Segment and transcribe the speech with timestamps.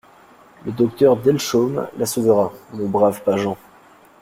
[0.65, 3.55] «Le docteur Delchaume la sauvera, mon brave Pageant.